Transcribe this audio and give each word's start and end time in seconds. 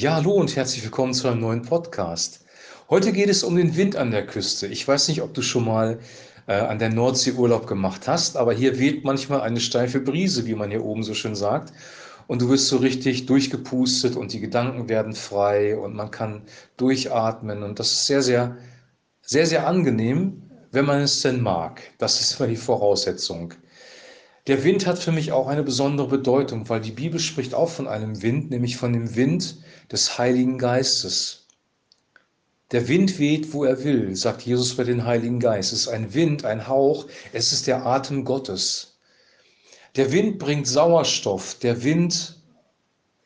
Ja, 0.00 0.14
hallo 0.14 0.32
und 0.32 0.56
herzlich 0.56 0.82
willkommen 0.82 1.12
zu 1.12 1.28
einem 1.28 1.42
neuen 1.42 1.60
Podcast. 1.60 2.40
Heute 2.88 3.12
geht 3.12 3.28
es 3.28 3.42
um 3.42 3.54
den 3.54 3.76
Wind 3.76 3.96
an 3.96 4.10
der 4.10 4.26
Küste. 4.26 4.66
Ich 4.66 4.88
weiß 4.88 5.08
nicht, 5.08 5.20
ob 5.20 5.34
du 5.34 5.42
schon 5.42 5.66
mal 5.66 5.98
äh, 6.46 6.54
an 6.54 6.78
der 6.78 6.88
Nordsee 6.88 7.32
Urlaub 7.32 7.66
gemacht 7.66 8.08
hast, 8.08 8.38
aber 8.38 8.54
hier 8.54 8.78
weht 8.78 9.04
manchmal 9.04 9.42
eine 9.42 9.60
steife 9.60 10.00
Brise, 10.00 10.46
wie 10.46 10.54
man 10.54 10.70
hier 10.70 10.82
oben 10.82 11.02
so 11.02 11.12
schön 11.12 11.34
sagt. 11.34 11.74
Und 12.28 12.40
du 12.40 12.48
wirst 12.48 12.68
so 12.68 12.78
richtig 12.78 13.26
durchgepustet 13.26 14.16
und 14.16 14.32
die 14.32 14.40
Gedanken 14.40 14.88
werden 14.88 15.14
frei 15.14 15.76
und 15.76 15.94
man 15.94 16.10
kann 16.10 16.44
durchatmen. 16.78 17.62
Und 17.62 17.78
das 17.78 17.92
ist 17.92 18.06
sehr, 18.06 18.22
sehr, 18.22 18.56
sehr, 19.20 19.44
sehr 19.44 19.66
angenehm, 19.66 20.50
wenn 20.72 20.86
man 20.86 21.02
es 21.02 21.20
denn 21.20 21.42
mag. 21.42 21.82
Das 21.98 22.22
ist 22.22 22.40
immer 22.40 22.48
die 22.48 22.56
Voraussetzung. 22.56 23.52
Der 24.46 24.64
Wind 24.64 24.86
hat 24.86 24.98
für 24.98 25.12
mich 25.12 25.32
auch 25.32 25.48
eine 25.48 25.62
besondere 25.62 26.08
Bedeutung, 26.08 26.68
weil 26.68 26.80
die 26.80 26.92
Bibel 26.92 27.20
spricht 27.20 27.54
auch 27.54 27.68
von 27.68 27.86
einem 27.86 28.22
Wind, 28.22 28.50
nämlich 28.50 28.76
von 28.76 28.92
dem 28.92 29.14
Wind 29.14 29.58
des 29.92 30.18
Heiligen 30.18 30.58
Geistes. 30.58 31.46
Der 32.70 32.88
Wind 32.88 33.18
weht, 33.18 33.52
wo 33.52 33.64
er 33.64 33.82
will, 33.84 34.14
sagt 34.14 34.42
Jesus 34.42 34.76
bei 34.76 34.84
den 34.84 35.04
Heiligen 35.04 35.40
Geist. 35.40 35.72
Es 35.72 35.80
ist 35.80 35.88
ein 35.88 36.14
Wind, 36.14 36.44
ein 36.44 36.68
Hauch, 36.68 37.06
es 37.32 37.52
ist 37.52 37.66
der 37.66 37.84
Atem 37.84 38.24
Gottes. 38.24 38.98
Der 39.96 40.12
Wind 40.12 40.38
bringt 40.38 40.68
Sauerstoff, 40.68 41.56
der 41.58 41.82
Wind 41.82 42.36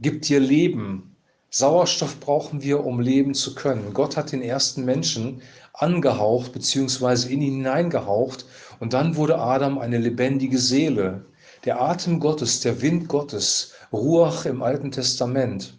gibt 0.00 0.28
dir 0.28 0.40
Leben. 0.40 1.15
Sauerstoff 1.56 2.20
brauchen 2.20 2.60
wir, 2.60 2.84
um 2.84 3.00
leben 3.00 3.32
zu 3.32 3.54
können. 3.54 3.94
Gott 3.94 4.18
hat 4.18 4.30
den 4.30 4.42
ersten 4.42 4.84
Menschen 4.84 5.40
angehaucht 5.72 6.52
bzw. 6.52 7.32
in 7.32 7.40
ihn 7.40 7.54
hineingehaucht 7.54 8.44
und 8.78 8.92
dann 8.92 9.16
wurde 9.16 9.38
Adam 9.38 9.78
eine 9.78 9.96
lebendige 9.96 10.58
Seele. 10.58 11.24
Der 11.64 11.80
Atem 11.80 12.20
Gottes, 12.20 12.60
der 12.60 12.82
Wind 12.82 13.08
Gottes, 13.08 13.72
Ruach 13.90 14.44
im 14.44 14.62
Alten 14.62 14.90
Testament, 14.90 15.78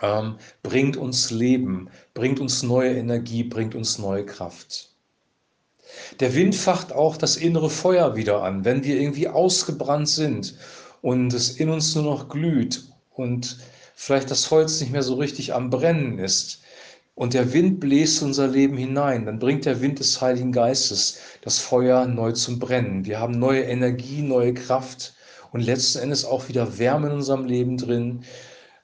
ähm, 0.00 0.36
bringt 0.62 0.96
uns 0.96 1.30
Leben, 1.30 1.90
bringt 2.14 2.40
uns 2.40 2.62
neue 2.62 2.96
Energie, 2.96 3.44
bringt 3.44 3.74
uns 3.74 3.98
neue 3.98 4.24
Kraft. 4.24 4.94
Der 6.20 6.34
Wind 6.34 6.54
facht 6.54 6.94
auch 6.94 7.18
das 7.18 7.36
innere 7.36 7.68
Feuer 7.68 8.16
wieder 8.16 8.42
an, 8.42 8.64
wenn 8.64 8.84
wir 8.84 8.98
irgendwie 8.98 9.28
ausgebrannt 9.28 10.08
sind 10.08 10.54
und 11.02 11.34
es 11.34 11.50
in 11.58 11.68
uns 11.68 11.94
nur 11.94 12.04
noch 12.04 12.30
glüht 12.30 12.88
und 13.10 13.58
vielleicht 14.00 14.30
das 14.30 14.50
Holz 14.52 14.80
nicht 14.80 14.92
mehr 14.92 15.02
so 15.02 15.14
richtig 15.14 15.54
am 15.54 15.70
Brennen 15.70 16.20
ist, 16.20 16.60
und 17.16 17.34
der 17.34 17.52
Wind 17.52 17.80
bläst 17.80 18.22
unser 18.22 18.46
Leben 18.46 18.76
hinein, 18.76 19.26
dann 19.26 19.40
bringt 19.40 19.64
der 19.64 19.80
Wind 19.80 19.98
des 19.98 20.20
Heiligen 20.20 20.52
Geistes 20.52 21.18
das 21.40 21.58
Feuer 21.58 22.06
neu 22.06 22.30
zum 22.30 22.60
Brennen. 22.60 23.06
Wir 23.06 23.18
haben 23.18 23.40
neue 23.40 23.62
Energie, 23.62 24.22
neue 24.22 24.54
Kraft 24.54 25.14
und 25.50 25.62
letzten 25.62 25.98
Endes 25.98 26.24
auch 26.24 26.48
wieder 26.48 26.78
Wärme 26.78 27.08
in 27.08 27.14
unserem 27.14 27.46
Leben 27.46 27.76
drin. 27.76 28.22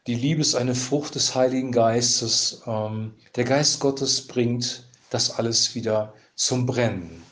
Die 0.09 0.17
Liebe 0.17 0.41
ist 0.41 0.57
eine 0.57 0.75
Frucht 0.75 1.15
des 1.15 1.37
Heiligen 1.37 1.71
Geistes. 1.71 2.63
Ähm, 2.67 3.15
der 3.37 3.45
Geist 3.45 3.79
Gottes 3.79 4.27
bringt 4.27 4.83
das 5.11 5.31
alles 5.31 5.77
wieder 5.77 6.13
zum 6.35 6.67
Brennen. 6.67 7.23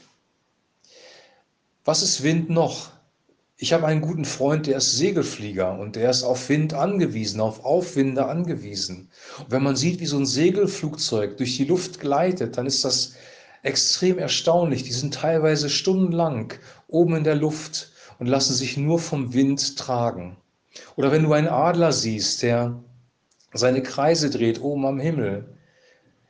Was 1.84 2.05
ist 2.05 2.22
Wind 2.22 2.48
noch? 2.48 2.91
Ich 3.62 3.72
habe 3.72 3.86
einen 3.86 4.00
guten 4.00 4.24
Freund, 4.24 4.66
der 4.66 4.78
ist 4.78 4.96
Segelflieger 4.96 5.78
und 5.78 5.94
der 5.94 6.10
ist 6.10 6.24
auf 6.24 6.48
Wind 6.48 6.74
angewiesen, 6.74 7.41
auf 7.41 7.64
Aufwinde 7.64 8.27
angewiesen. 8.27 9.08
Und 9.38 9.52
wenn 9.52 9.62
man 9.62 9.77
sieht, 9.77 10.00
wie 10.00 10.06
so 10.06 10.18
ein 10.18 10.27
Segelflugzeug 10.27 11.36
durch 11.36 11.58
die 11.58 11.66
Luft 11.66 12.00
gleitet, 12.00 12.58
dann 12.58 12.66
ist 12.66 12.84
das 12.84 13.14
extrem 13.62 14.18
erstaunlich. 14.18 14.83
Die 14.83 14.92
sind 14.92 15.14
teilweise 15.14 15.70
stundenlang 15.70 16.55
oben 16.88 17.14
in 17.14 17.22
der 17.22 17.36
Luft 17.36 17.92
und 18.18 18.27
lassen 18.27 18.55
sich 18.55 18.77
nur 18.77 18.98
vom 18.98 19.33
Wind 19.33 19.78
tragen. 19.78 20.36
Oder 20.96 21.12
wenn 21.12 21.22
du 21.22 21.33
einen 21.33 21.46
Adler 21.46 21.92
siehst, 21.92 22.42
der 22.42 22.83
seine 23.55 23.84
Kreise 23.84 24.28
dreht 24.28 24.60
oben 24.60 24.86
am 24.86 24.98
Himmel, 24.98 25.56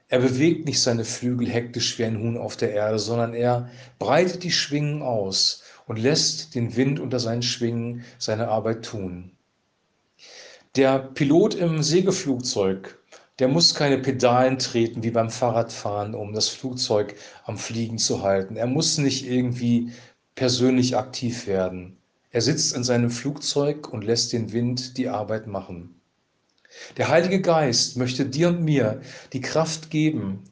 er 0.09 0.19
bewegt 0.19 0.67
nicht 0.67 0.83
seine 0.83 1.07
Flügel 1.07 1.49
hektisch 1.49 1.99
wie 1.99 2.05
ein 2.05 2.19
Huhn 2.19 2.37
auf 2.37 2.59
der 2.59 2.75
Erde, 2.75 2.99
sondern 2.99 3.33
er 3.33 3.71
breitet 3.99 4.43
die 4.43 4.53
Schwingen 4.53 5.01
aus 5.01 5.63
und 5.87 5.99
lässt 5.99 6.55
den 6.55 6.77
Wind 6.77 7.01
unter 7.01 7.19
seinen 7.19 7.43
Schwingen 7.43 8.05
seine 8.19 8.49
Arbeit 8.49 8.85
tun. 8.85 9.33
Der 10.77 10.99
Pilot 10.99 11.55
im 11.55 11.83
Segelflugzeug, 11.83 12.99
der 13.39 13.49
muss 13.49 13.75
keine 13.75 13.99
Pedalen 13.99 14.59
treten 14.59 15.03
wie 15.03 15.11
beim 15.11 15.31
Fahrradfahren, 15.31 16.15
um 16.15 16.33
das 16.33 16.49
Flugzeug 16.49 17.15
am 17.45 17.59
Fliegen 17.59 17.99
zu 17.99 18.23
halten. 18.23 18.57
Er 18.57 18.67
muss 18.67 18.99
nicht 18.99 19.27
irgendwie 19.27 19.93
persönlich 20.35 20.97
aktiv 20.97 21.47
werden. 21.47 21.97
Er 22.31 22.41
sitzt 22.41 22.75
in 22.75 22.85
seinem 22.85 23.11
Flugzeug 23.11 23.93
und 23.93 24.05
lässt 24.05 24.33
den 24.33 24.53
Wind 24.53 24.97
die 24.97 25.09
Arbeit 25.09 25.47
machen. 25.47 26.01
Der 26.97 27.09
Heilige 27.09 27.41
Geist 27.41 27.97
möchte 27.97 28.25
dir 28.25 28.49
und 28.49 28.63
mir 28.63 29.03
die 29.33 29.43
Kraft 29.43 29.91
geben, 29.91 30.45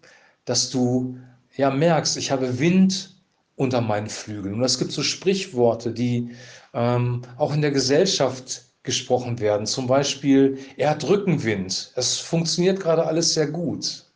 dass 0.44 0.68
du 0.68 1.18
ja 1.56 1.70
merkst, 1.70 2.18
ich 2.18 2.30
habe 2.30 2.58
Wind 2.58 3.19
unter 3.60 3.82
meinen 3.82 4.08
Flügeln. 4.08 4.54
Und 4.54 4.64
es 4.64 4.78
gibt 4.78 4.90
so 4.90 5.02
Sprichworte, 5.02 5.92
die 5.92 6.30
ähm, 6.72 7.20
auch 7.36 7.52
in 7.52 7.60
der 7.60 7.72
Gesellschaft 7.72 8.62
gesprochen 8.84 9.38
werden. 9.38 9.66
Zum 9.66 9.86
Beispiel, 9.86 10.56
er 10.78 10.88
hat 10.88 11.06
Rückenwind. 11.06 11.92
Es 11.94 12.16
funktioniert 12.16 12.80
gerade 12.80 13.06
alles 13.06 13.34
sehr 13.34 13.48
gut. 13.48 14.06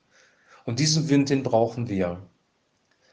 Und 0.64 0.78
diesen 0.78 1.10
Wind, 1.10 1.28
den 1.28 1.42
brauchen 1.42 1.90
wir. 1.90 2.22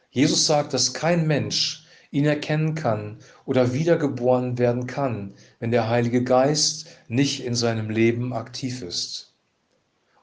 Jesus 0.09 0.45
sagt, 0.45 0.73
dass 0.73 0.93
kein 0.93 1.27
Mensch 1.27 1.85
ihn 2.11 2.23
erkennen 2.23 2.75
kann 2.75 3.17
oder 3.43 3.73
wiedergeboren 3.73 4.57
werden 4.57 4.87
kann, 4.87 5.33
wenn 5.59 5.71
der 5.71 5.89
Heilige 5.89 6.23
Geist 6.23 6.87
nicht 7.09 7.43
in 7.43 7.55
seinem 7.55 7.89
Leben 7.89 8.31
aktiv 8.31 8.81
ist. 8.81 9.33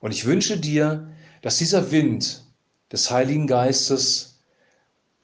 Und 0.01 0.13
ich 0.13 0.25
wünsche 0.25 0.59
dir, 0.59 1.11
dass 1.43 1.59
dieser 1.59 1.91
Wind 1.91 2.45
des 2.91 3.11
Heiligen 3.11 3.47
Geistes 3.47 4.38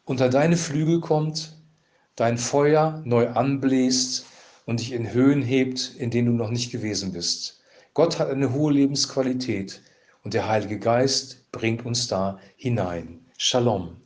unter 0.05 0.29
deine 0.29 0.57
Flügel 0.57 1.01
kommt, 1.01 1.57
dein 2.17 2.39
Feuer 2.39 3.03
neu 3.05 3.29
anbläst 3.29 4.27
und 4.67 4.81
dich 4.81 4.93
in 4.93 5.13
Höhen 5.13 5.43
hebt, 5.43 5.95
in 5.97 6.11
denen 6.11 6.29
du 6.29 6.33
noch 6.35 6.51
nicht 6.51 6.71
gewesen 6.71 7.13
bist. 7.13 7.61
Gott 7.93 8.19
hat 8.19 8.29
eine 8.31 8.53
hohe 8.53 8.73
Lebensqualität 8.73 9.83
und 10.23 10.35
der 10.35 10.49
Heilige 10.49 10.79
Geist 10.79 11.51
bringt 11.53 11.85
uns 11.85 12.09
da 12.09 12.39
hinein. 12.57 13.25
Shalom. 13.39 14.04